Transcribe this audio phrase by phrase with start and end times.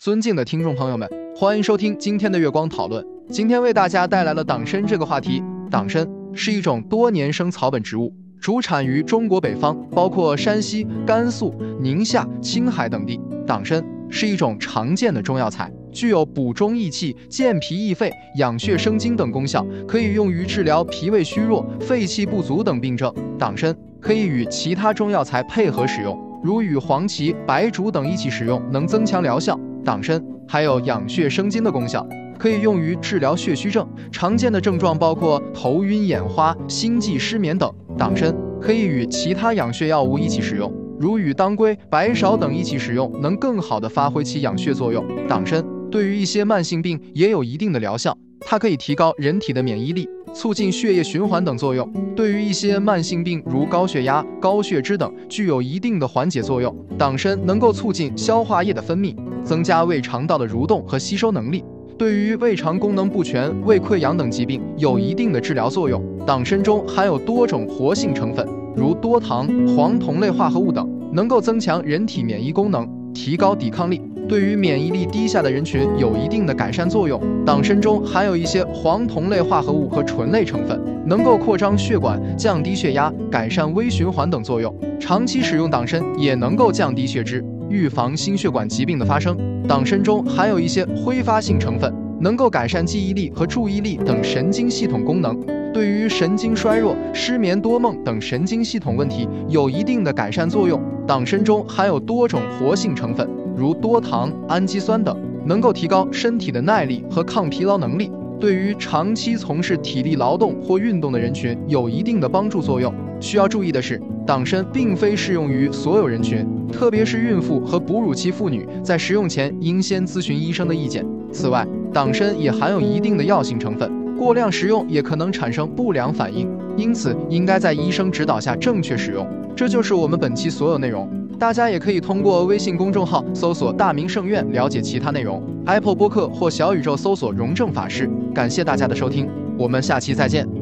[0.00, 1.06] 尊敬的听众朋友们，
[1.36, 3.06] 欢迎收听今天的月光讨论。
[3.28, 5.42] 今天为大家带来了党参这个话题。
[5.70, 8.10] 党参是一种多年生草本植物，
[8.40, 13.20] 主产于中国北方，包括山西、甘肃、宁夏、青海等地。
[13.46, 23.14] 党参是一种常见的中药材，具有补中益气、健脾益肺、养血生津等功效，可以用于治疗脾胃虚弱、肺气不足等病症。
[23.38, 29.60] 党参可以与其他中药材配合使用，如与黄芪、白术等一起使用，能增强疗效。
[29.84, 32.06] 党参还有养血生津的功效，
[32.38, 33.86] 可以用于治疗血虚症。
[34.12, 37.72] 常见的症状包括头晕眼花、心悸失眠等。
[37.96, 45.04] 党参可以与其他养血药物一起使用，如与当归、白芍等一起使用，能更好地发挥其养血作用。
[45.28, 51.90] 党参对于一些慢性病也有一定的疗效，它可以提高人体的免疫力，促进血液循环等作用。
[52.16, 56.74] 对于一些慢性病如高血压、高血脂等，具有一定的缓解作用。
[56.98, 59.14] 党参能够促进消化液的分泌。
[59.42, 61.64] 增加胃肠道的蠕动和吸收能力，
[61.96, 66.00] 对于胃肠功能不全、胃溃疡等疾病有一定的治疗作用。
[66.26, 77.20] 党参中含有多种活性成分，如多糖、黄酮类化合物等，能够增强人体免疫功能，提高抵抗力，对于免疫力低下的人群有一定的改善作用。
[77.44, 84.72] 党参中含有一些黄酮类化合物和醇类成分，能够扩张血管、降低血压、改善微循环等作用。
[85.00, 87.44] 长期使用党参也能够降低血脂。
[87.68, 95.36] 预防心血管疾病的发生，党参中含有一些挥发性成分，能够改善记忆力和注意力等神经系统功能，
[95.72, 100.80] 对于神经衰弱、失眠多梦等神经系统问题有一定的改善作用。
[101.04, 112.92] 党参中含有多种活性成分，如多糖、氨基酸等，能够提高身体的耐力和抗疲劳能力，对于长期从事体力劳动或运动的人群有一定的帮助作用。
[113.20, 116.46] 需要注意的是，党参并非适用于所有人群。
[116.72, 121.04] 特别是孕妇和哺乳期妇女，在食用前应先咨询医生的意见。
[121.32, 129.26] 此外，党参也含有一定的药性成分，过量食用也可能产生不良反应，因此应该在医生指导下正确使用。
[129.54, 138.06] 这就是我们本期所有内容，大家也可以通过微信公众号搜索“大明圣院”了解其他内容，Apple 播客或小宇宙搜索“荣正法师”。
[138.34, 140.59] 感谢大家的收听，我们下期再见。